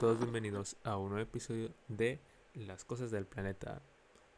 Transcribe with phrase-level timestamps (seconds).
[0.00, 2.22] todos bienvenidos a un nuevo episodio de
[2.54, 3.82] Las cosas del planeta.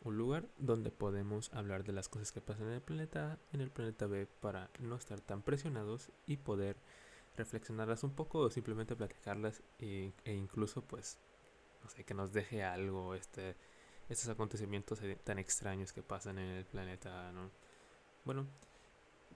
[0.02, 3.70] Un lugar donde podemos hablar de las cosas que pasan en el planeta, en el
[3.70, 6.78] planeta B, para no estar tan presionados y poder
[7.36, 11.18] reflexionarlas un poco o simplemente platicarlas e, incluso pues,
[11.84, 13.54] no sé, que nos deje algo este,
[14.08, 17.52] estos acontecimientos tan extraños que pasan en el planeta, ¿no?
[18.24, 18.48] Bueno,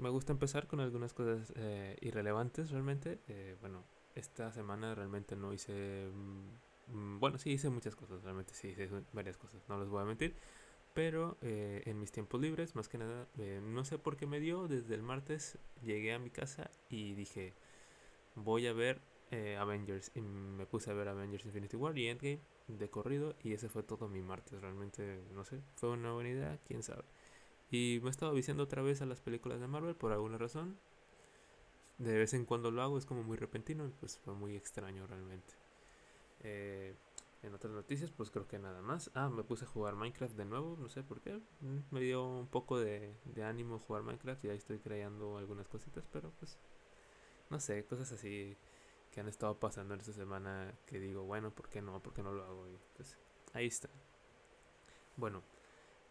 [0.01, 3.21] me gusta empezar con algunas cosas eh, irrelevantes realmente.
[3.29, 3.85] Eh, bueno,
[4.17, 6.11] esta semana realmente no hice...
[6.89, 10.05] Mm, bueno, sí hice muchas cosas, realmente sí hice varias cosas, no les voy a
[10.05, 10.37] mentir.
[10.95, 13.29] Pero eh, en mis tiempos libres, más que nada,
[13.63, 17.55] no sé por qué me dio, desde el martes llegué a mi casa y dije,
[18.35, 19.03] voy a ver
[19.59, 20.11] Avengers.
[20.15, 23.83] Y me puse a ver Avengers Infinity War y Endgame de corrido y ese fue
[23.83, 24.61] todo mi martes.
[24.61, 27.05] Realmente, no sé, fue una buena idea, quién sabe.
[27.71, 30.79] Y me he estado viciando otra vez a las películas de Marvel por alguna razón.
[31.99, 35.55] De vez en cuando lo hago, es como muy repentino, pues fue muy extraño realmente.
[36.41, 36.95] Eh,
[37.43, 39.11] en otras noticias, pues creo que nada más.
[39.15, 41.41] Ah, me puse a jugar Minecraft de nuevo, no sé por qué.
[41.61, 45.69] Mm, me dio un poco de, de ánimo jugar Minecraft y ahí estoy creando algunas
[45.69, 46.59] cositas, pero pues
[47.51, 48.57] no sé, cosas así
[49.11, 52.03] que han estado pasando en esta semana que digo, bueno, ¿por qué no?
[52.03, 52.69] ¿Por qué no lo hago?
[52.69, 53.17] Y pues
[53.55, 53.89] ahí está.
[55.17, 55.43] Bueno,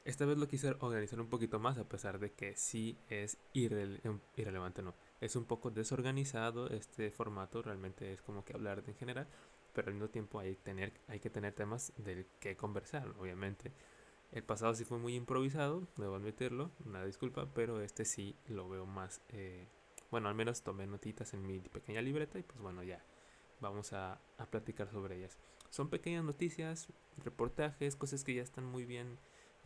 [0.06, 4.82] esta vez lo quise organizar un poquito más, a pesar de que sí es irrelevante,
[4.82, 4.94] no.
[5.22, 9.28] Es un poco desorganizado este formato, realmente es como que hablar en general,
[9.74, 13.72] pero al mismo tiempo hay, tener, hay que tener temas del que conversar, obviamente.
[14.32, 18.86] El pasado sí fue muy improvisado, debo admitirlo, una disculpa, pero este sí lo veo
[18.86, 19.22] más.
[19.30, 19.68] Eh,
[20.12, 23.04] bueno, al menos tomé notitas en mi pequeña libreta y pues bueno, ya
[23.62, 25.38] vamos a, a platicar sobre ellas.
[25.70, 26.88] Son pequeñas noticias,
[27.24, 29.18] reportajes, cosas que ya están muy bien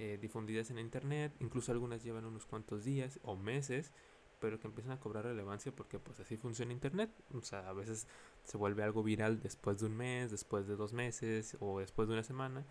[0.01, 3.91] eh, difundidas en internet, incluso algunas llevan unos cuantos días o meses,
[4.39, 8.07] pero que empiezan a cobrar relevancia porque pues así funciona internet, o sea, a veces
[8.43, 12.13] se vuelve algo viral después de un mes, después de dos meses o después de
[12.13, 12.65] una semana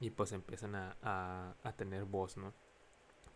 [0.00, 2.52] y pues empiezan a, a, a tener voz, ¿no?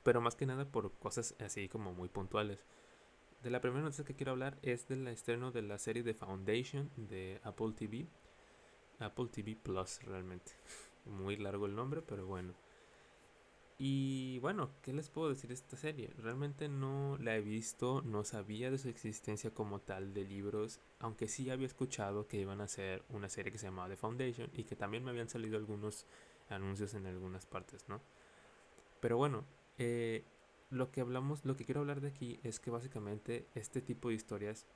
[0.03, 2.65] Pero más que nada por cosas así como muy puntuales.
[3.43, 6.91] De la primera noticia que quiero hablar es del estreno de la serie de Foundation
[6.97, 8.07] de Apple TV.
[8.99, 10.53] Apple TV Plus realmente.
[11.07, 12.53] Muy largo el nombre, pero bueno.
[13.83, 16.11] Y bueno, ¿qué les puedo decir de esta serie?
[16.19, 21.29] Realmente no la he visto, no sabía de su existencia como tal de libros, aunque
[21.29, 24.65] sí había escuchado que iban a hacer una serie que se llamaba The Foundation y
[24.65, 26.05] que también me habían salido algunos
[26.51, 28.03] anuncios en algunas partes, ¿no?
[29.01, 29.47] Pero bueno,
[29.79, 30.25] eh,
[30.69, 34.15] lo que hablamos, lo que quiero hablar de aquí es que básicamente este tipo de
[34.17, 34.67] historias,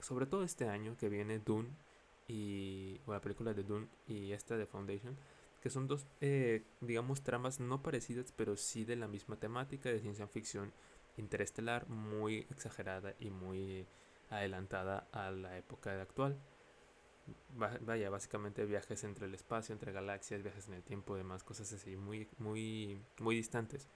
[0.00, 1.68] sobre todo este año que viene Dune
[2.26, 5.16] y o la película de Dune y esta de Foundation,
[5.60, 10.00] que son dos, eh, digamos, tramas no parecidas, pero sí de la misma temática de
[10.00, 10.72] ciencia ficción
[11.16, 13.86] interestelar, muy exagerada y muy
[14.30, 16.38] adelantada a la época actual.
[17.82, 21.96] Vaya, básicamente viajes entre el espacio, entre galaxias, viajes en el tiempo, demás cosas así,
[21.96, 23.88] muy, muy, muy distantes.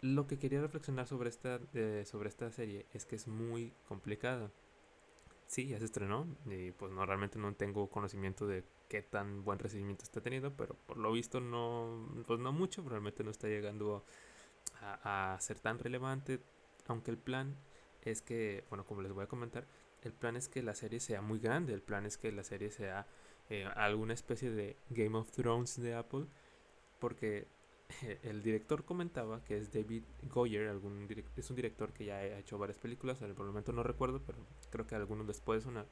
[0.00, 4.50] Lo que quería reflexionar sobre esta, eh, sobre esta serie es que es muy complicada.
[5.46, 9.58] Sí, ya se estrenó y pues no realmente no tengo conocimiento de qué tan buen
[9.58, 14.04] recibimiento está teniendo, pero por lo visto no, pues no mucho, realmente no está llegando
[14.80, 16.40] a, ser tan relevante,
[16.86, 17.56] aunque el plan
[18.02, 19.66] es que, bueno, como les voy a comentar,
[20.02, 22.70] el plan es que la serie sea muy grande, el plan es que la serie
[22.70, 23.06] sea
[23.48, 26.26] eh, alguna especie de Game of Thrones de Apple,
[26.98, 27.46] porque
[28.22, 31.06] el director comentaba que es David Goyer, algún
[31.36, 34.38] es un director que ya ha hecho varias películas, en el momento no recuerdo, pero
[34.70, 35.86] creo que algunos después una...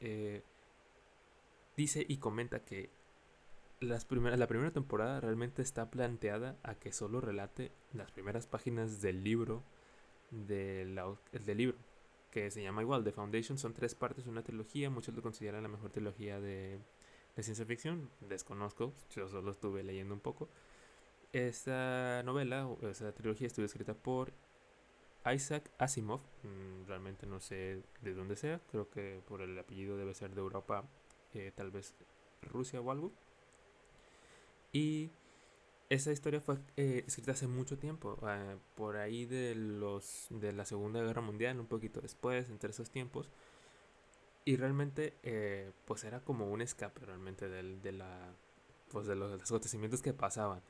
[0.00, 0.42] Eh,
[1.76, 2.90] dice y comenta que
[3.80, 9.02] las primeras, la primera temporada realmente está planteada a que solo relate las primeras páginas
[9.02, 9.62] del libro,
[10.30, 10.94] del
[11.56, 11.76] libro,
[12.30, 15.68] que se llama igual, The Foundation, son tres partes, una trilogía, muchos lo consideran la
[15.68, 16.78] mejor trilogía de,
[17.36, 20.48] de ciencia ficción, desconozco, yo solo estuve leyendo un poco.
[21.32, 24.32] Esta novela, o esa trilogía estuvo escrita por
[25.32, 30.14] Isaac Asimov, mm, realmente no sé de dónde sea, creo que por el apellido debe
[30.14, 30.84] ser de Europa
[31.54, 31.94] tal vez
[32.40, 33.12] Rusia o algo.
[34.72, 35.10] Y
[35.88, 40.64] esa historia fue eh, escrita hace mucho tiempo, eh, por ahí de los de la
[40.64, 43.30] Segunda Guerra Mundial, un poquito después, entre esos tiempos.
[44.44, 48.34] Y realmente, eh, pues era como un escape realmente del, de la,
[48.90, 50.62] pues de los, acontecimientos que pasaban.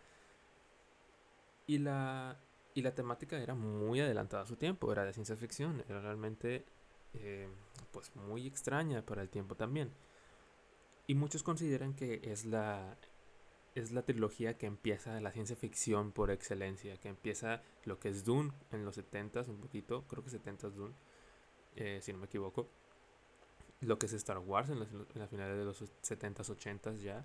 [1.67, 2.39] Y la,
[2.75, 6.65] y la temática era muy adelantada a su tiempo, era de ciencia ficción, era realmente,
[7.91, 9.91] pues muy extraña para el tiempo también.
[11.07, 12.97] Y muchos consideran que es la,
[13.77, 18.25] es la trilogía que empieza la ciencia ficción por excelencia, que empieza lo que es
[18.25, 20.95] Dune en los 70s, un poquito, creo que 70s Dune,
[21.77, 22.69] eh, si no me equivoco.
[23.81, 27.25] lo que es Star Wars en, la finales de los 70s, 80s ya,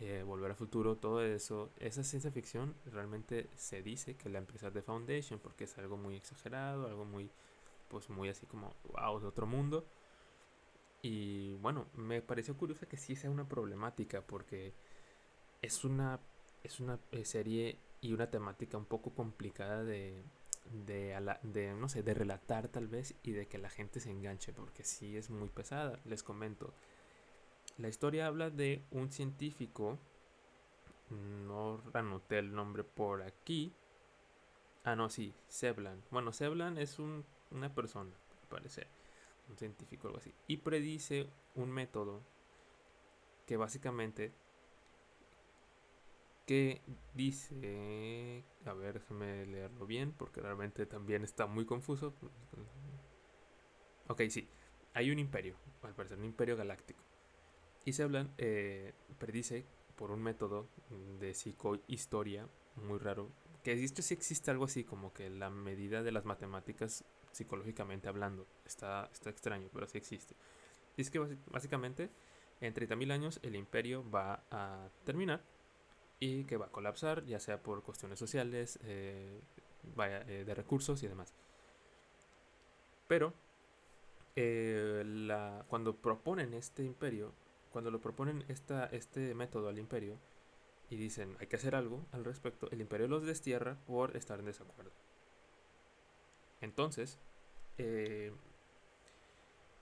[0.00, 4.70] eh, Volver al Futuro, todo eso, esa ciencia ficción realmente se dice que la empresa
[4.70, 7.30] de Foundation porque es algo muy exagerado, algo muy,
[7.88, 9.86] pues muy así como, wow, de otro mundo.
[11.02, 14.72] Y bueno, me pareció curioso que sí sea una problemática porque
[15.62, 16.18] es una,
[16.62, 20.22] es una eh, serie y una temática un poco complicada de,
[20.86, 24.52] de, de, no sé, de relatar tal vez y de que la gente se enganche,
[24.52, 26.00] porque sí es muy pesada.
[26.04, 26.74] Les comento.
[27.78, 29.98] La historia habla de un científico,
[31.10, 33.72] no anoté el nombre por aquí.
[34.84, 36.02] Ah, no, sí, Seblan.
[36.10, 38.12] Bueno, Seblan es un, una persona,
[38.48, 38.86] parece,
[39.48, 40.32] un científico o algo así.
[40.46, 42.20] Y predice un método
[43.46, 44.32] que básicamente
[46.46, 46.82] que
[47.14, 52.12] dice, a ver, déjame leerlo bien porque realmente también está muy confuso.
[54.08, 54.48] Ok, sí,
[54.92, 57.03] hay un imperio, al parecer un imperio galáctico.
[57.84, 59.64] Y se hablan, eh, predice
[59.96, 60.66] por un método
[61.20, 63.30] de psicohistoria muy raro,
[63.62, 68.46] que esto sí existe algo así como que la medida de las matemáticas psicológicamente hablando.
[68.64, 70.34] Está, está extraño, pero sí existe.
[70.96, 71.18] Es que
[71.50, 72.10] básicamente
[72.60, 75.42] en 30.000 años el imperio va a terminar
[76.20, 79.40] y que va a colapsar, ya sea por cuestiones sociales, eh,
[79.98, 81.34] eh, de recursos y demás.
[83.08, 83.34] Pero
[84.36, 87.32] eh, la, cuando proponen este imperio,
[87.74, 90.16] cuando lo proponen esta, este método al imperio
[90.90, 94.46] y dicen hay que hacer algo al respecto, el imperio los destierra por estar en
[94.46, 94.92] desacuerdo.
[96.60, 97.18] Entonces,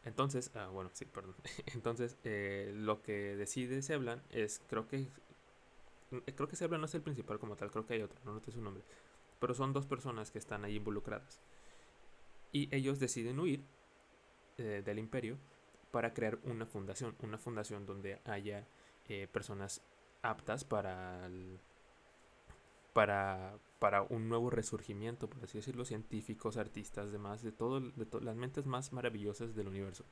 [0.05, 1.37] entonces, ah, bueno, sí, perdón.
[1.75, 5.07] Entonces, lo que decide Seblan es, creo que
[6.27, 8.19] eh, creo que se habla no es el principal como tal, creo que hay otro,
[8.25, 8.83] no noté su nombre.
[9.39, 11.41] Pero son dos personas que están ahí involucradas.
[12.53, 13.63] Y ellos deciden huir
[14.59, 15.37] eh, del imperio
[15.93, 18.67] para crear una fundación, una fundación donde haya
[19.09, 19.81] eh, personas
[20.23, 21.31] aptas para,
[22.93, 28.35] para, para un nuevo resurgimiento, por así decirlo, científicos, artistas, demás, de todo, de las
[28.35, 30.05] mentes más maravillosas del universo.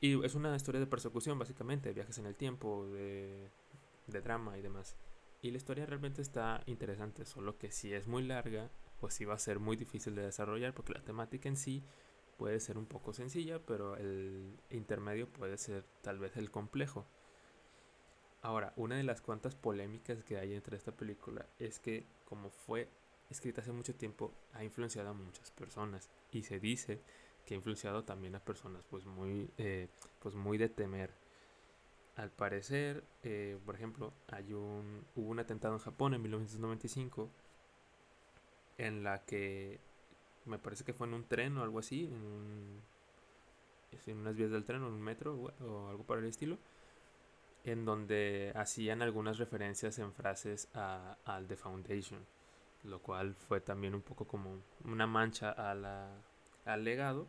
[0.00, 3.48] Y es una historia de persecución, básicamente, viajes en el tiempo, de
[4.06, 4.96] de drama y demás.
[5.40, 9.34] Y la historia realmente está interesante, solo que si es muy larga, pues sí va
[9.34, 11.82] a ser muy difícil de desarrollar porque la temática en sí
[12.38, 17.06] puede ser un poco sencilla, pero el intermedio puede ser tal vez el complejo.
[18.40, 22.88] Ahora, una de las cuantas polémicas que hay entre esta película es que como fue
[23.30, 27.00] escrita hace mucho tiempo, ha influenciado a muchas personas y se dice
[27.46, 29.88] que ha influenciado también a personas pues muy, eh,
[30.20, 31.10] pues muy de temer
[32.16, 37.30] al parecer, eh, por ejemplo, hay un, hubo un atentado en Japón en 1995
[38.78, 39.80] en la que
[40.46, 42.82] me parece que fue en un tren o algo así, en,
[44.18, 46.58] unas vías del tren o en un metro o, algo por el estilo,
[47.64, 52.20] en donde hacían algunas referencias en frases a, al The Foundation,
[52.84, 56.10] lo cual fue también un poco como una mancha a
[56.64, 57.26] al legado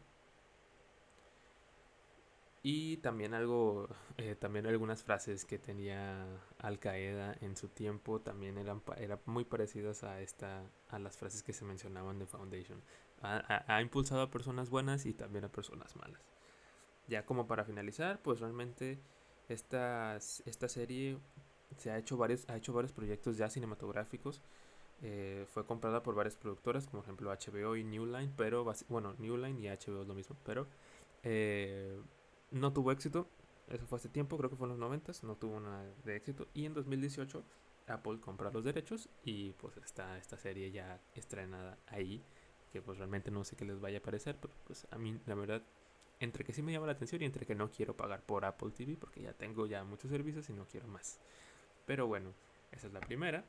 [2.66, 6.26] y también algo, eh, también algunas frases que tenía
[6.60, 11.44] Al Qaeda en su tiempo también eran, eran muy parecidas a esta, a las frases
[11.44, 12.82] que se mencionaban de Foundation.
[13.22, 16.22] Ha, impulsado a personas buenas y también a personas malas.
[17.08, 19.00] Ya como para finalizar, pues realmente
[19.50, 21.18] esta, esta serie
[21.78, 24.42] se ha hecho varios, ha hecho varios proyectos ya cinematográficos.
[25.02, 29.16] Eh, fue comprada por varias productoras, como por ejemplo HBO y New Line, pero bueno,
[29.20, 30.68] New Line y HBO es lo mismo, pero
[31.24, 32.00] eh,
[32.54, 33.28] no tuvo éxito.
[33.68, 36.48] Eso fue hace tiempo, creo que fue en los 90, no tuvo nada de éxito.
[36.54, 37.44] Y en 2018
[37.88, 42.24] Apple compra los derechos y pues está esta serie ya estrenada ahí.
[42.72, 45.36] Que pues realmente no sé qué les vaya a parecer, pero pues a mí la
[45.36, 45.62] verdad,
[46.20, 48.72] entre que sí me llama la atención y entre que no quiero pagar por Apple
[48.72, 51.20] TV porque ya tengo ya muchos servicios y no quiero más.
[51.86, 52.34] Pero bueno,
[52.72, 53.46] esa es la primera.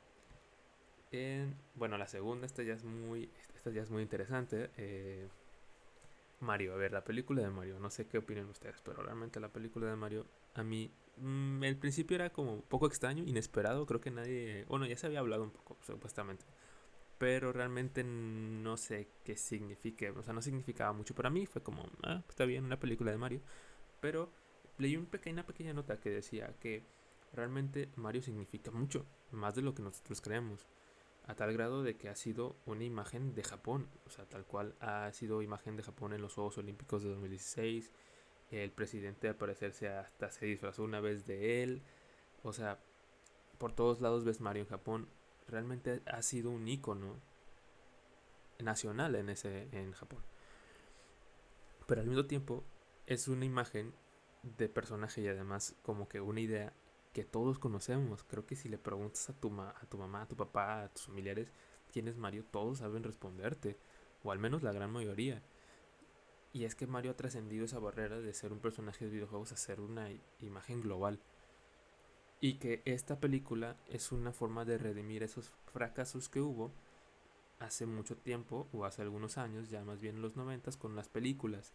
[1.75, 4.69] bueno, la segunda, esta ya es muy, esta ya es muy interesante.
[4.77, 5.27] Eh,
[6.39, 9.49] Mario, a ver, la película de Mario, no sé qué opinan ustedes, pero realmente la
[9.49, 14.01] película de Mario a mí mm, el principio era como un poco extraño, inesperado, creo
[14.01, 16.45] que nadie, bueno, ya se había hablado un poco supuestamente,
[17.17, 21.89] pero realmente no sé qué signifique, o sea, no significaba mucho para mí, fue como,
[22.03, 23.41] ah, está bien una película de Mario,
[24.01, 24.31] pero
[24.77, 26.83] leí pequeña, una pequeña nota que decía que
[27.33, 30.65] realmente Mario significa mucho, más de lo que nosotros creemos
[31.27, 34.75] a tal grado de que ha sido una imagen de Japón, o sea, tal cual
[34.79, 37.91] ha sido imagen de Japón en los Juegos Olímpicos de 2016.
[38.51, 41.81] El presidente al parecer se hasta se disfrazó una vez de él.
[42.43, 42.79] O sea,
[43.57, 45.09] por todos lados ves Mario en Japón.
[45.47, 47.19] Realmente ha sido un icono
[48.59, 50.23] nacional en ese en Japón.
[51.87, 52.63] Pero al mismo tiempo
[53.07, 53.93] es una imagen
[54.43, 56.73] de personaje y además como que una idea
[57.15, 58.25] que todos conocemos.
[58.25, 61.05] Creo que si le preguntas a tu, a tu mamá, a tu papá, a tus
[61.05, 61.49] familiares
[61.89, 63.77] quién es Mario, todos saben responderte,
[64.21, 65.41] o al menos la gran mayoría.
[66.51, 69.55] Y es que Mario ha trascendido esa barrera de ser un personaje de videojuegos a
[69.55, 70.09] ser una
[70.41, 71.21] imagen global.
[72.41, 76.73] Y que esta película es una forma de redimir esos fracasos que hubo
[77.59, 81.07] hace mucho tiempo, o hace algunos años, ya más bien en los noventas, con las
[81.07, 81.71] películas.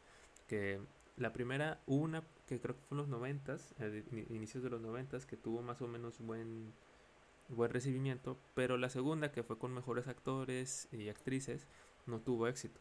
[0.47, 0.83] Que
[1.21, 3.75] la primera, una que creo que fue en los noventas,
[4.31, 6.73] inicios de los noventas, que tuvo más o menos buen,
[7.49, 11.69] buen recibimiento, pero la segunda, que fue con mejores actores y actrices,
[12.07, 12.81] no tuvo éxito.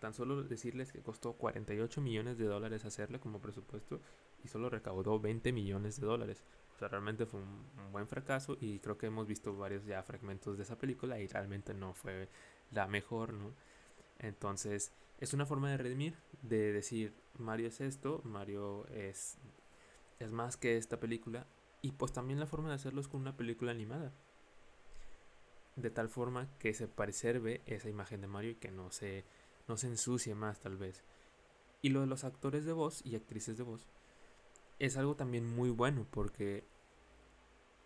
[0.00, 4.00] Tan solo decirles que costó 48 millones de dólares hacerla como presupuesto
[4.44, 6.44] y solo recaudó 20 millones de dólares.
[6.74, 10.56] O sea, realmente fue un, buen fracaso y creo que hemos visto varios ya fragmentos
[10.56, 12.28] de esa película y realmente no fue
[12.70, 13.52] la mejor, ¿no?
[14.18, 19.38] Entonces, es una forma de redimir, de decir, Mario es esto, Mario es,
[20.18, 21.46] es más que esta película,
[21.82, 24.12] y pues también la forma de hacerlo es con una película animada.
[25.76, 29.24] De tal forma que se preserve esa imagen de Mario y que no se,
[29.68, 31.04] no se ensucie más tal vez.
[31.82, 33.86] Y lo de los actores de voz y actrices de voz
[34.78, 36.64] es algo también muy bueno porque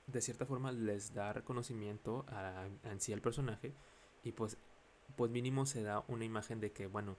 [0.06, 3.74] de cierta forma les da reconocimiento a, a sí al personaje
[4.22, 4.58] y pues
[5.16, 7.16] pues mínimo se da una imagen de que, bueno,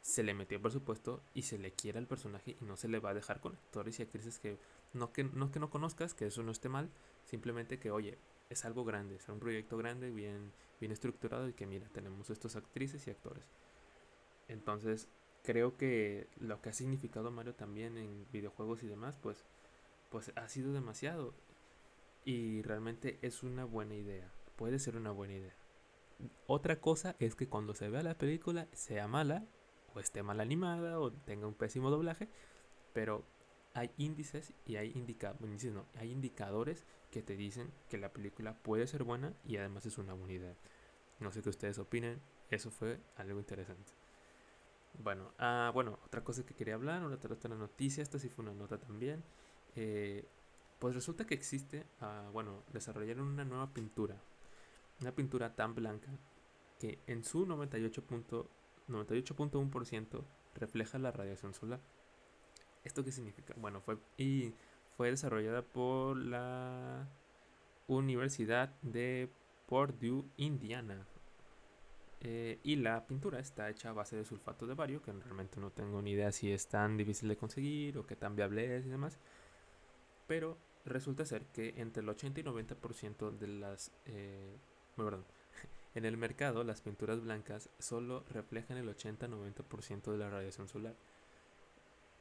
[0.00, 3.10] se le metió presupuesto y se le quiere al personaje y no se le va
[3.10, 4.58] a dejar con actores y actrices que
[4.94, 6.90] no que no, que no conozcas, que eso no esté mal,
[7.24, 8.18] simplemente que, oye,
[8.48, 12.56] es algo grande, es un proyecto grande, bien, bien estructurado y que, mira, tenemos estos
[12.56, 13.44] actrices y actores.
[14.48, 15.08] Entonces,
[15.44, 19.44] creo que lo que ha significado Mario también en videojuegos y demás, pues,
[20.08, 21.34] pues ha sido demasiado.
[22.24, 24.30] Y realmente es una buena idea.
[24.56, 25.54] Puede ser una buena idea.
[26.46, 29.46] Otra cosa es que cuando se vea la película sea mala,
[29.94, 32.28] o esté mal animada, o tenga un pésimo doblaje,
[32.92, 33.24] pero
[33.74, 35.36] hay índices y hay, indica
[36.02, 40.34] indicadores que te dicen que la película puede ser buena y además es una buena
[40.34, 40.56] idea.
[41.18, 43.92] No sé qué ustedes opinen, eso fue algo interesante.
[44.98, 48.54] Bueno, ah, bueno, otra cosa que quería hablar, otra, otra noticia, esta sí fue una
[48.54, 49.22] nota también.
[49.76, 50.26] Eh,
[50.78, 54.20] pues resulta que existe, ah, bueno, desarrollaron una nueva pintura
[55.00, 56.10] una pintura tan blanca
[56.78, 61.80] que en su 98.1% refleja la radiación solar.
[62.84, 63.54] ¿Esto qué significa?
[63.56, 64.54] Bueno, fue, y
[64.96, 67.08] fue desarrollada por la
[67.86, 69.30] Universidad de
[69.66, 71.06] Purdue, Indiana.
[72.22, 75.70] Eh, y la pintura está hecha a base de sulfato de bario, que realmente no
[75.70, 78.88] tengo ni idea si es tan difícil de conseguir o qué tan viable es y
[78.88, 79.18] demás.
[80.26, 84.56] Pero resulta ser que entre el 80 y 90% de las eh,
[85.94, 90.96] en el mercado, las pinturas blancas solo reflejan el 80-90% de la radiación solar.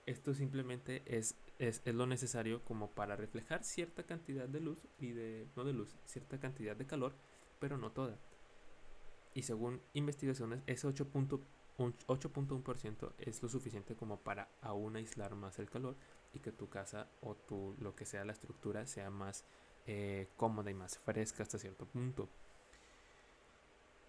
[0.05, 5.47] Esto simplemente es, es, lo necesario como para reflejar cierta cantidad de luz y de,
[5.55, 7.13] no de luz, cierta cantidad de calor,
[7.59, 8.17] pero no toda.
[9.35, 15.95] Y según investigaciones, ese 8.1% es lo suficiente como para aún aislar más el calor
[16.33, 19.45] y que tu casa o tu, lo que sea la estructura sea más
[19.85, 22.29] eh, cómoda y más fresca hasta cierto punto.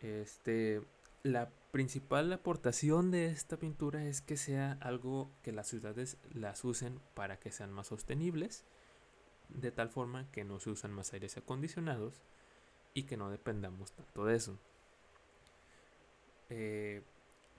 [0.00, 0.82] Este,
[1.22, 7.00] la principal aportación de esta pintura es que sea algo que las ciudades las usen
[7.14, 8.64] para que sean más sostenibles,
[9.48, 12.22] de tal forma que no se usan más aires acondicionados
[12.94, 14.58] y que no dependamos tanto de eso.
[16.48, 17.02] Eh,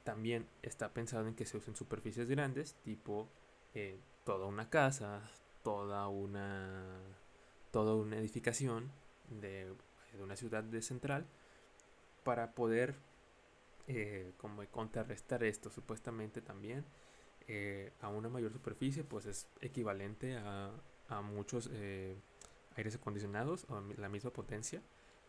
[0.03, 3.29] también está pensado en que se usen superficies grandes, tipo
[3.75, 5.21] eh, toda una casa,
[5.63, 6.99] toda una,
[7.71, 8.91] toda una edificación
[9.29, 9.73] de,
[10.13, 11.25] de una ciudad de central
[12.23, 12.95] para poder
[13.87, 16.85] eh, como contrarrestar esto supuestamente también
[17.47, 20.71] eh, a una mayor superficie pues es equivalente a,
[21.09, 22.15] a muchos eh,
[22.75, 24.81] aires acondicionados o la misma potencia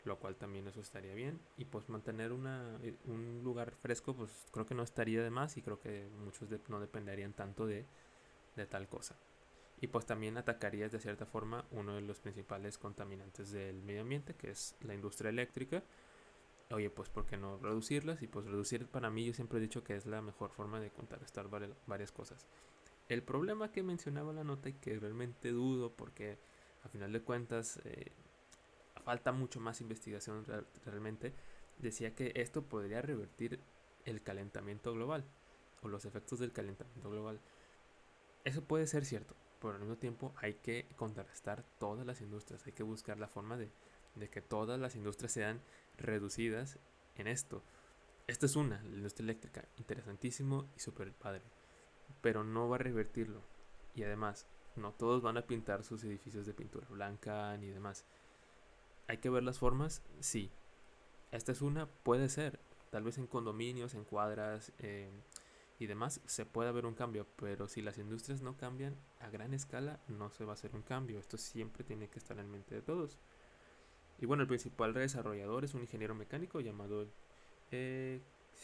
[0.04, 1.40] lo cual también eso estaría bien.
[1.56, 5.62] Y pues mantener una, un lugar fresco pues creo que no estaría de más y
[5.62, 7.87] creo que muchos no dependerían tanto de,
[8.56, 9.16] de tal cosa.
[9.80, 14.34] Y pues también atacarías de cierta forma uno de los principales contaminantes del medio ambiente
[14.34, 15.82] que es la industria eléctrica
[16.73, 18.23] oye, pues ¿por qué no reducirlas?
[18.23, 20.91] Y pues reducir para mí yo siempre he dicho que es la mejor forma de
[20.91, 21.49] contrarrestar
[21.87, 22.47] varias cosas.
[23.09, 26.38] El problema que mencionaba la nota y que realmente dudo porque
[26.83, 28.12] a final de cuentas eh,
[29.05, 30.45] falta mucho más investigación
[30.85, 31.35] realmente,
[31.79, 33.61] decía que esto podría revertir
[34.05, 35.25] el calentamiento global
[35.83, 37.41] o los efectos del calentamiento global.
[38.45, 42.73] Eso puede ser cierto, pero al mismo tiempo hay que contrarrestar todas las industrias, hay
[42.73, 43.71] que buscar la forma de,
[44.14, 45.61] de que todas las industrias sean
[45.97, 46.78] reducidas
[47.16, 47.62] en esto.
[48.26, 51.42] Esta es una, la industria eléctrica, interesantísimo y súper padre.
[52.21, 53.42] pero no va a revertirlo.
[53.95, 58.04] Y además, no todos van a pintar sus edificios de pintura blanca ni demás.
[59.09, 60.50] Hay que ver las formas, sí.
[61.31, 62.61] Esta es una, puede ser.
[62.90, 64.73] Tal vez en condominios, en cuadras
[65.78, 69.52] y demás se puede haber un cambio, pero si las industrias no cambian a gran
[69.54, 71.19] escala, no se va a hacer un cambio.
[71.19, 73.19] Esto siempre tiene que estar en mente de todos.
[74.23, 77.09] Y bueno, el principal desarrollador es un ingeniero mecánico llamado
[77.73, 78.21] eh,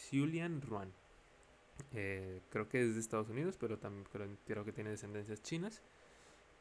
[0.09, 0.93] Julian Ruan.
[1.91, 4.07] Eh, creo que es de Estados Unidos, pero también
[4.45, 5.81] creo, que tiene descendencias chinas.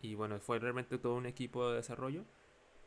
[0.02, 2.24] Y bueno, fue realmente todo un equipo de desarrollo.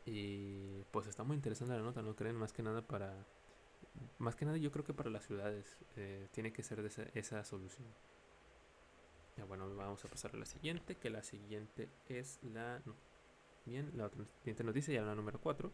[0.04, 2.36] Y pues está muy interesante la nota, ¿no creen?
[2.36, 3.14] Más que nada para...
[4.18, 7.42] Más que nada yo creo que para las ciudades eh, tiene que ser de esa,
[7.42, 7.88] solución.
[9.38, 12.82] Ya bueno, vamos a pasar a la siguiente, que la siguiente es la...
[13.64, 15.72] bien, la otra siguiente noticia, ya la número 4.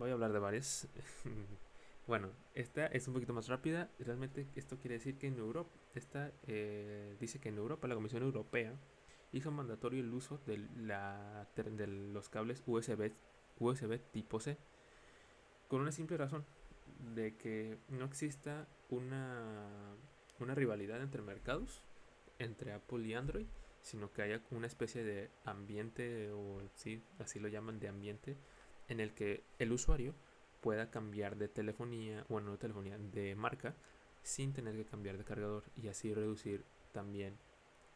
[0.00, 0.88] Voy a hablar de varias.
[2.06, 3.88] Bueno, esta es un poquito más rápida.
[4.00, 8.24] Realmente esto quiere decir que en Europa, esta eh, dice que en Europa la Comisión
[8.24, 8.74] Europea
[9.30, 13.12] hizo mandatorio el uso de, la, de los cables USB,
[13.60, 14.56] USB tipo C
[15.68, 16.44] con una simple razón
[17.14, 19.94] de que no exista una,
[20.40, 21.80] una rivalidad entre mercados,
[22.40, 23.46] entre Apple y Android,
[23.82, 28.36] sino que haya una especie de ambiente, o sí, así lo llaman, de ambiente,
[28.90, 30.14] en el que el usuario
[30.60, 33.74] pueda cambiar de telefonía, bueno, no de telefonía, de marca,
[34.22, 37.38] sin tener que cambiar de cargador y así reducir también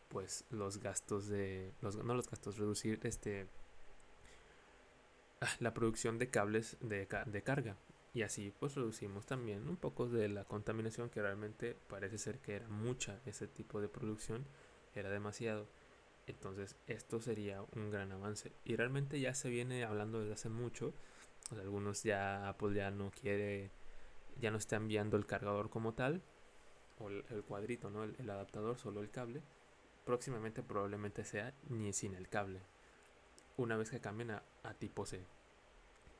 [0.09, 3.49] pues los gastos de los no los gastos reducir este
[5.41, 7.77] ah, la producción de cables de, de carga.
[8.15, 12.55] Y así pues reducimos también un poco de la contaminación que realmente parece ser que
[12.55, 14.47] era mucha ese tipo de producción
[14.95, 15.67] era demasiado
[16.27, 20.95] entonces esto sería un gran avance y realmente ya se viene hablando desde hace mucho
[21.53, 23.71] algunos ya Apple ya no quiere,
[24.41, 26.23] ya no está enviando el cargador como tal,
[26.99, 28.05] o el, cuadrito, ¿no?
[28.05, 29.43] El, adaptador, solo el cable.
[30.05, 32.61] Próximamente probablemente sea ni sin el cable.
[33.57, 34.43] Una vez que cambien a,
[34.79, 35.25] tipo C.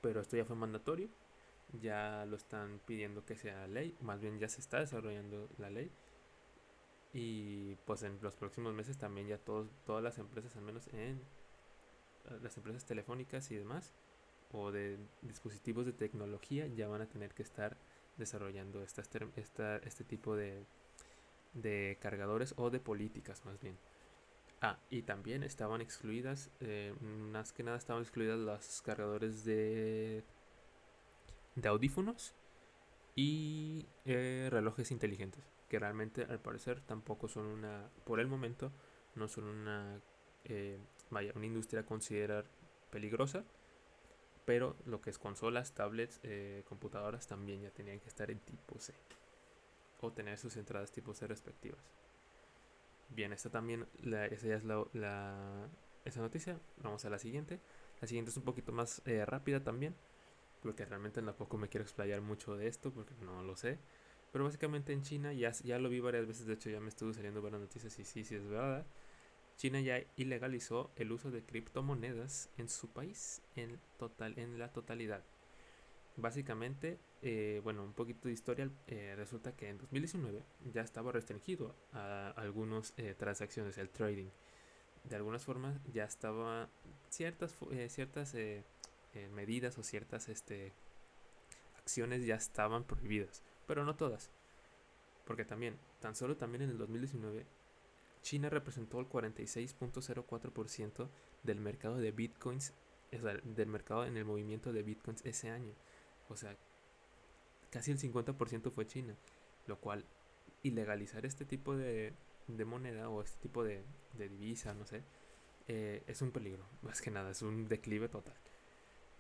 [0.01, 1.09] Pero esto ya fue mandatorio.
[1.81, 3.97] Ya lo están pidiendo que sea ley.
[4.01, 5.91] Más bien ya se está desarrollando la ley.
[7.15, 11.23] Y pues en los próximos meses también ya todos, todas las empresas, al menos en
[12.43, 13.95] las empresas telefónicas y demás,
[14.53, 17.77] o de dispositivos de tecnología ya van a tener que estar
[18.17, 19.03] desarrollando esta,
[19.79, 20.65] este tipo de,
[21.55, 23.79] de cargadores o de políticas más bien.
[24.61, 30.25] Ah, y también estaban excluidas, eh, más que nada estaban excluidas los cargadores de,
[31.55, 32.35] de audífonos
[33.15, 35.45] y eh, relojes inteligentes,
[35.75, 38.71] que realmente al parecer tampoco son una, por el momento,
[39.17, 40.01] no son una,
[40.45, 40.79] eh,
[41.11, 42.45] vaya, una industria a considerar
[42.91, 43.43] peligrosa,
[44.45, 48.79] pero lo que es consolas, tablets, eh, computadoras también ya tenían que estar en tipo
[48.79, 48.95] C.
[50.01, 51.83] O tener sus entradas tipo C respectivas.
[53.09, 53.89] Bien, esta también,
[54.31, 55.69] esa ya es la,
[56.05, 56.61] esa noticia.
[56.85, 57.59] Vamos a la siguiente.
[58.01, 59.97] La siguiente es un poquito más eh, rápida también.
[60.63, 63.81] Porque realmente tampoco me quiero explayar mucho de esto porque no lo sé.
[64.35, 66.45] Pero básicamente en China ya, ya lo vi varias veces.
[66.45, 68.85] De hecho ya me estuvo saliendo varias noticias y sí, sí es verdad.
[69.57, 75.23] China ya ilegalizó el uso de criptomonedas en su país en, total, en la totalidad.
[76.17, 80.43] Básicamente, eh, bueno, un poquito de historia, eh, resulta que en 2019
[80.73, 84.31] ya estaba restringido a algunas eh, transacciones, el trading.
[85.05, 86.69] De algunas formas ya estaba
[87.09, 88.35] ciertas, ciertas
[89.33, 90.73] medidas o ciertas este,
[91.79, 94.31] acciones ya estaban prohibidas, pero no todas.
[95.27, 97.47] Porque también, tan solo también en el 2019
[98.25, 101.09] China representó el 46.04%
[101.43, 102.73] del mercado de bitcoins,
[103.11, 105.75] del mercado en el movimiento de bitcoins ese año.
[106.31, 106.57] O sea,
[107.71, 109.15] casi el 50% fue China,
[109.67, 110.07] lo cual
[110.63, 112.15] ilegalizar este tipo de,
[112.65, 113.85] moneda o este tipo de,
[114.17, 115.03] divisa, no sé,
[115.69, 118.37] eh, es un peligro, más que nada, es un declive total.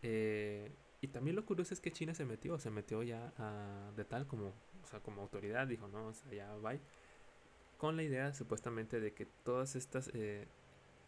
[0.02, 0.72] Eh,
[1.04, 3.30] y también lo curioso es que China se metió, se metió ya
[3.94, 6.80] de tal como, o sea, como autoridad, dijo, no, o sea, ya bye
[7.76, 10.46] con la idea supuestamente de que todas estas, eh,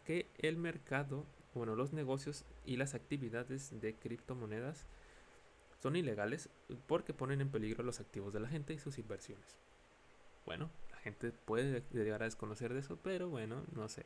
[0.05, 4.85] que el mercado, bueno, los negocios y las actividades de criptomonedas
[5.81, 6.51] son ilegales
[6.85, 9.57] porque ponen en peligro los activos de la gente y sus inversiones.
[10.45, 14.05] Bueno, la gente puede llegar a desconocer de eso, pero bueno, no sé.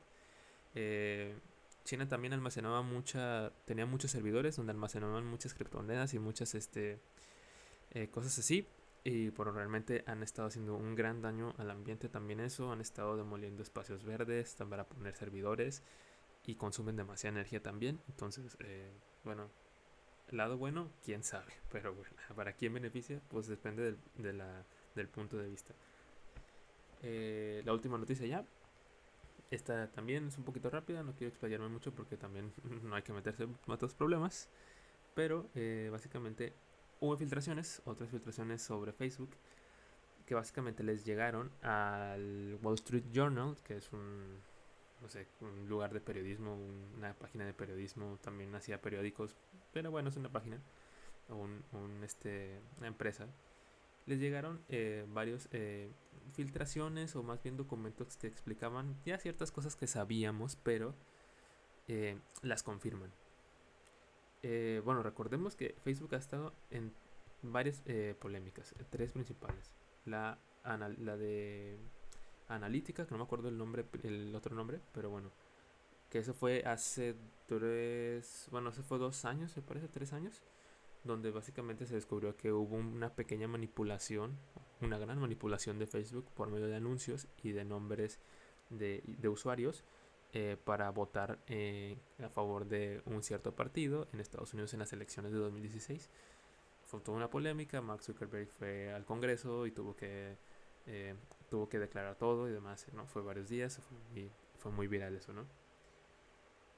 [0.74, 1.36] Eh,
[1.84, 7.00] China también almacenaba mucha, tenía muchos servidores donde almacenaban muchas criptomonedas y muchas este,
[7.92, 8.68] eh, cosas así,
[9.04, 13.18] y por realmente han estado haciendo un gran daño al ambiente también eso, han estado
[13.18, 15.82] demoliendo espacios verdes para poner servidores
[16.46, 18.00] y consumen demasiada energía también.
[18.08, 18.92] Entonces, eh,
[19.24, 19.50] bueno,
[20.30, 24.44] lado bueno, quién sabe, pero bueno, para quién beneficia, pues depende del,
[24.96, 25.74] del punto de vista.
[27.04, 28.46] Eh, la última noticia ya
[29.52, 33.14] esta también es un poquito rápida, no quiero explayarme mucho porque también no hay que
[33.14, 34.50] meterse en otros problemas.
[35.14, 36.54] Pero eh, básicamente
[37.02, 39.32] hubo filtraciones, otras filtraciones sobre Facebook,
[40.26, 44.40] que básicamente les llegaron al Wall Street Journal, que es un,
[45.02, 46.58] no sé, un lugar de periodismo,
[46.96, 49.36] una página de periodismo, también hacía periódicos,
[49.74, 50.62] pero bueno, es una página,
[51.28, 53.28] un, un este, una empresa.
[54.06, 55.92] Les llegaron eh, varios eh,
[56.34, 60.96] filtraciones o más bien documentos que explicaban ya ciertas cosas que sabíamos, pero
[61.88, 63.12] eh, las confirman.
[64.44, 66.94] Eh, bueno, recordemos que Facebook ha estado en
[67.44, 67.84] varias
[68.20, 69.74] polémicas, tres principales.
[70.06, 71.80] La, la de
[72.48, 75.32] analítica, que no me acuerdo el nombre, el otro nombre, pero bueno,
[76.10, 77.16] que eso fue hace
[77.48, 80.42] tres, bueno, eso fue dos años, me parece, tres años,
[81.04, 84.38] donde básicamente se descubrió que hubo una pequeña manipulación,
[84.82, 88.20] una gran manipulación de Facebook por medio de anuncios y de nombres
[88.70, 89.84] de, de usuarios
[90.34, 94.94] eh, para votar eh, a favor de un cierto partido en Estados Unidos en las
[94.94, 96.10] elecciones de 2016.
[96.86, 100.38] Fue toda una polémica, Mark Zuckerberg fue al Congreso y tuvo que,
[100.86, 101.16] eh,
[101.50, 103.06] tuvo que declarar todo y demás, ¿no?
[103.08, 105.46] Fue varios días, fue muy, fue muy viral eso, ¿no?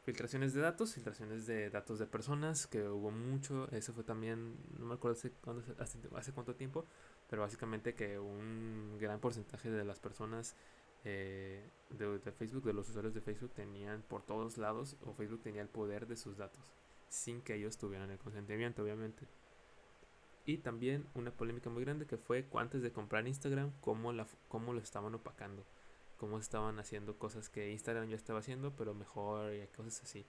[0.04, 4.86] Filtraciones de datos, filtraciones de datos de personas, que hubo mucho, eso fue también, no
[4.86, 5.32] me acuerdo hace,
[5.80, 6.86] hace, hace cuánto tiempo,
[7.30, 10.58] pero básicamente que un gran porcentaje de las personas
[11.06, 15.62] eh, de, Facebook, de los usuarios de Facebook, tenían por todos lados, o Facebook tenía
[15.62, 16.62] el poder de sus datos,
[17.10, 19.26] sin que ellos tuvieran el consentimiento, obviamente.
[20.46, 24.74] Y también una polémica muy grande que fue antes de comprar Instagram, cómo, la, cómo
[24.74, 25.66] lo estaban opacando,
[26.24, 30.26] cómo estaban haciendo cosas que Instagram ya estaba haciendo, pero mejor y cosas así.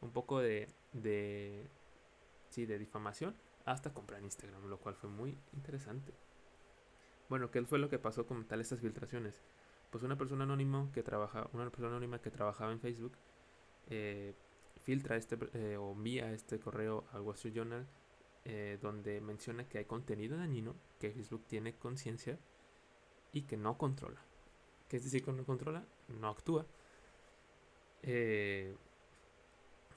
[0.00, 1.70] Un poco de, de,
[2.50, 6.12] sí, de difamación hasta comprar Instagram, lo cual fue muy interesante.
[7.28, 9.44] Bueno, ¿qué fue lo que pasó con tal estas filtraciones?
[9.90, 13.12] pues una persona anónima que trabaja, una persona anónima que trabajaba en Facebook
[13.86, 14.34] eh,
[14.82, 17.86] filtra este eh, o envía este correo al Wall Street Journal
[18.44, 22.40] eh, donde menciona que hay contenido dañino, que Facebook tiene conciencia
[23.32, 24.27] y que no controla.
[24.88, 25.84] ¿Qué es decir que no controla?
[26.08, 26.66] No actúa.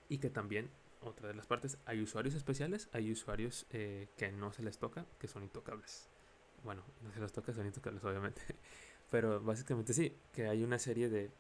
[0.10, 0.70] y que también,
[1.02, 5.28] otra de las partes, hay usuarios especiales, hay usuarios que no se les toca, que
[5.28, 6.10] son intocables.
[6.64, 8.42] Bueno, no se les toca, son intocables, obviamente.
[9.12, 11.32] Pero básicamente sí, que hay una serie de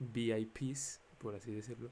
[0.00, 1.90] VIPs, por así decirlo,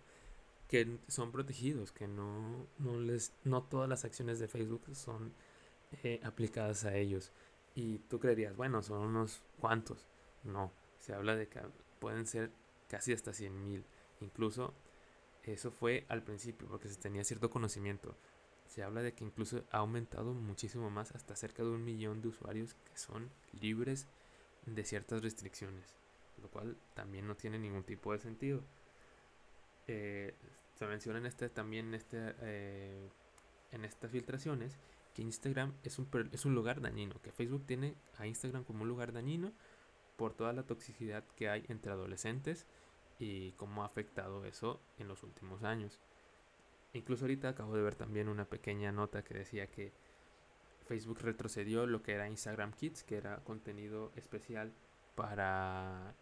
[0.68, 5.32] que son protegidos, que no, no, les, no todas las acciones de Facebook son
[6.02, 7.32] eh, aplicadas a ellos.
[7.74, 10.06] Y tú creerías, bueno, son unos cuantos.
[10.44, 11.60] No, se habla de que
[11.98, 12.50] pueden ser
[12.88, 13.84] casi hasta 100 mil.
[14.20, 14.74] Incluso
[15.44, 18.16] eso fue al principio, porque se tenía cierto conocimiento.
[18.66, 22.28] Se habla de que incluso ha aumentado muchísimo más, hasta cerca de un millón de
[22.28, 24.06] usuarios que son libres
[24.66, 25.96] de ciertas restricciones,
[26.42, 28.62] lo cual también no tiene ningún tipo de sentido.
[29.86, 30.34] Eh,
[30.74, 33.08] se menciona en este, también en, este, eh,
[33.72, 34.76] en estas filtraciones
[35.14, 38.88] que Instagram es un, es un lugar dañino, que Facebook tiene a Instagram como un
[38.88, 39.52] lugar dañino
[40.18, 42.66] por toda la toxicidad que hay entre adolescentes
[43.20, 46.00] y cómo ha afectado eso en los últimos años.
[46.92, 49.92] Incluso ahorita acabo de ver también una pequeña nota que decía que
[50.80, 54.72] Facebook retrocedió lo que era Instagram Kids, que era contenido especial
[55.14, 56.16] para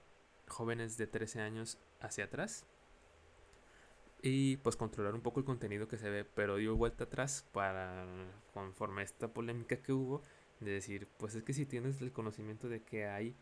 [0.47, 2.67] jóvenes de 13 años hacia atrás.
[4.21, 8.07] Y pues controlar un poco el contenido que se ve, pero dio vuelta atrás para,
[8.53, 10.23] conforme a esta polémica que hubo,
[10.61, 13.37] de decir, pues es que si tienes el conocimiento de que hay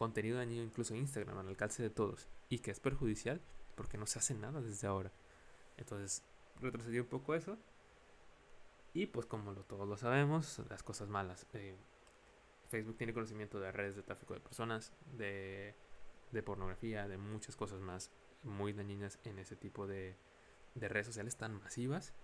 [0.00, 3.42] contenido dañino incluso Instagram al alcance de todos y que es perjudicial,
[3.74, 5.12] porque no se hace nada desde ahora.
[5.76, 6.24] Entonces
[6.58, 7.58] retrocedió un poco eso
[8.94, 11.46] y pues como lo, todos lo sabemos, las cosas malas.
[11.52, 11.76] Eh,
[12.70, 15.74] Facebook tiene conocimiento de redes de tráfico de personas, de,
[16.32, 18.10] de, pornografía, de muchas cosas más
[18.42, 20.16] muy dañinas en ese tipo de,
[20.76, 22.14] de redes sociales tan masivas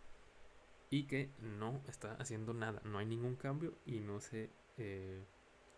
[0.88, 5.26] y que no está haciendo nada, no hay ningún cambio y no sé, eh,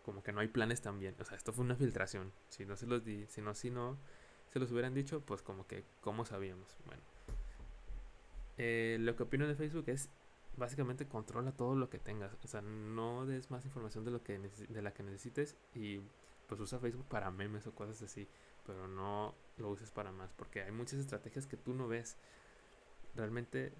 [0.09, 1.13] como que no hay planes también.
[1.19, 2.33] O sea, esto fue una filtración.
[2.47, 3.95] Si no se los di, si no, si no
[4.51, 6.75] se los hubieran dicho, pues como que, ¿cómo sabíamos?
[6.87, 7.03] Bueno.
[8.57, 10.09] Eh, lo que opino de Facebook es
[10.57, 12.35] básicamente controla todo lo que tengas.
[12.43, 16.01] O sea, no des más información de lo que de la que necesites y
[16.47, 18.27] pues usa Facebook para memes o cosas así,
[18.65, 22.17] pero no lo uses para más porque hay muchas estrategias que tú no ves.
[23.13, 23.73] Realmente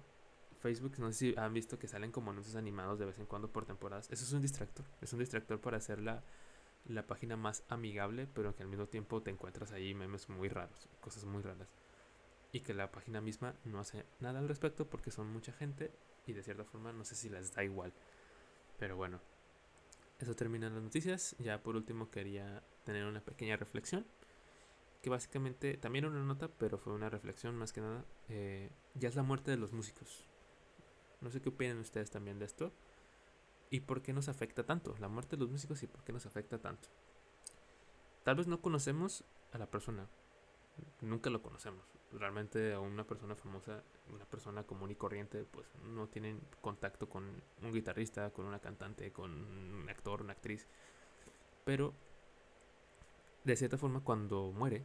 [0.60, 3.50] Facebook, no sé si han visto que salen como anuncios animados de vez en cuando
[3.50, 4.10] por temporadas.
[4.10, 4.86] Eso es un distractor.
[5.00, 6.22] Es un distractor para hacer la,
[6.84, 10.88] la página más amigable, pero que al mismo tiempo te encuentras ahí memes muy raros,
[11.00, 11.68] cosas muy raras.
[12.52, 15.92] Y que la página misma no hace nada al respecto porque son mucha gente
[16.26, 17.92] y de cierta forma no sé si les da igual.
[18.78, 19.20] Pero bueno,
[20.18, 21.36] eso termina las noticias.
[21.38, 24.06] Ya por último quería tener una pequeña reflexión.
[25.02, 28.04] que básicamente también una nota, pero fue una reflexión más que nada.
[28.28, 30.29] Eh, ya es la muerte de los músicos.
[31.20, 32.72] No sé qué opinan ustedes también de esto.
[33.70, 34.96] ¿Y por qué nos afecta tanto?
[34.98, 36.88] La muerte de los músicos y por qué nos afecta tanto.
[38.24, 40.08] Tal vez no conocemos a la persona.
[41.00, 41.84] Nunca lo conocemos.
[42.12, 47.24] Realmente a una persona famosa, una persona común y corriente, pues no tienen contacto con
[47.62, 50.66] un guitarrista, con una cantante, con un actor, una actriz.
[51.64, 51.94] Pero
[53.44, 54.84] de cierta forma cuando muere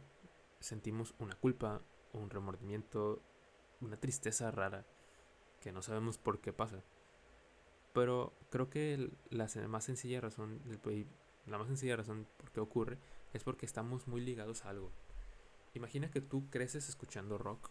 [0.60, 3.22] sentimos una culpa, un remordimiento,
[3.80, 4.86] una tristeza rara
[5.66, 6.84] que no sabemos por qué pasa.
[7.92, 10.60] Pero creo que la más sencilla razón,
[11.44, 12.98] la más sencilla razón por qué ocurre
[13.32, 14.92] es porque estamos muy ligados a algo.
[15.74, 17.68] Imagina que tú creces escuchando rock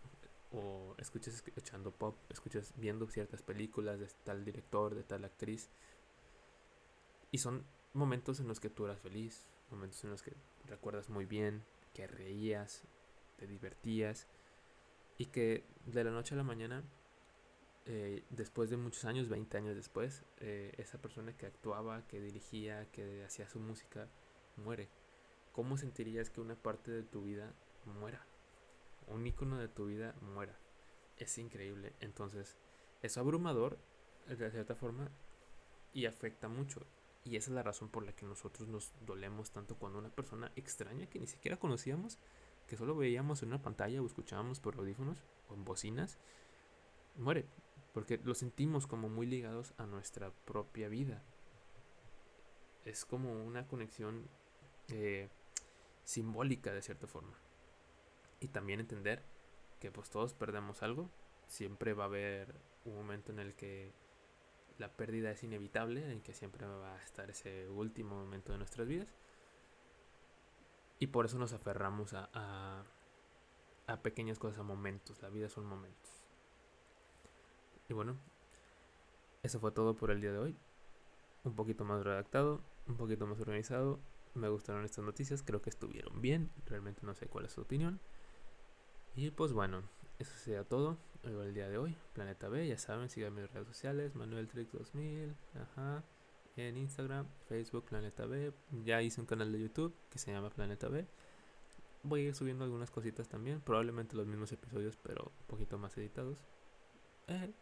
[0.52, 5.70] o escuchas escuchando pop, escuchas viendo ciertas películas de tal director, de tal actriz.
[7.32, 10.34] Y son momentos en los que tú eras feliz, momentos en los que
[10.66, 12.84] recuerdas muy bien, que reías,
[13.38, 14.28] te divertías
[15.18, 16.84] y que de la noche a la mañana,
[17.86, 22.89] eh, después de muchos años, 20 años después, eh, esa persona que actuaba, que dirigía,
[22.91, 24.08] que hacía su música,
[24.58, 24.89] muere.
[25.52, 27.54] ¿Cómo sentirías que una parte de tu vida
[27.86, 28.26] muera?
[29.08, 30.58] Un icono de tu vida muera.
[31.17, 31.93] Es increíble.
[32.00, 32.58] Entonces,
[33.02, 33.78] es abrumador,
[34.28, 35.12] de cierta forma,
[35.93, 36.86] y afecta mucho.
[37.24, 40.52] Y esa es la razón por la que nosotros nos dolemos tanto cuando una persona
[40.56, 42.19] extraña que ni siquiera conocíamos,
[42.67, 46.17] que solo veíamos en una pantalla o escuchábamos por audífonos o en bocinas,
[47.15, 47.45] muere.
[47.96, 51.24] Porque lo sentimos como muy ligados a nuestra propia vida.
[52.84, 54.28] Es como una conexión
[54.90, 55.30] eh,
[56.04, 57.38] simbólica de cierta forma.
[58.42, 59.24] Y también entender
[59.80, 61.10] que pues todos perdemos algo.
[61.48, 62.54] Siempre va a haber
[62.84, 63.94] un momento en el que
[64.78, 68.90] la pérdida es inevitable, en que siempre va a estar ese último momento de nuestras
[68.90, 69.08] vidas.
[71.00, 72.84] Y por eso nos aferramos a,
[73.88, 75.22] a, pequeñas cosas, a momentos.
[75.22, 76.25] La vida son momentos.
[77.88, 78.17] Y bueno,
[79.43, 80.58] eso fue todo por el día de hoy.
[81.43, 84.00] Un poquito más redactado, un poquito más organizado.
[84.34, 86.52] Me gustaron estas noticias, creo que estuvieron bien.
[86.65, 88.00] Realmente no sé cuál es su opinión.
[89.15, 89.84] Y pues bueno,
[90.19, 91.95] eso sería todo el día de hoy.
[92.13, 96.04] Planeta B, ya saben, sigan mis redes sociales, Manuel Trix 2000, ajá,
[96.56, 98.54] en Instagram, Facebook, Planeta B.
[98.84, 101.08] Ya hice un canal de YouTube que se llama Planeta B.
[102.04, 105.98] Voy a ir subiendo algunas cositas también, probablemente los mismos episodios, pero un poquito más
[105.98, 106.45] editados.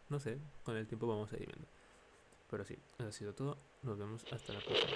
[0.08, 1.66] No sé, con el tiempo vamos a ir viendo.
[2.50, 3.56] Pero sí, eso ha sido todo.
[3.82, 4.92] Nos vemos hasta la próxima.